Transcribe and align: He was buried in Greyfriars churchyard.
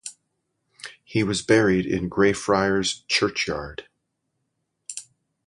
He 1.03 1.23
was 1.23 1.43
buried 1.43 1.85
in 1.85 2.09
Greyfriars 2.09 3.03
churchyard. 3.07 3.87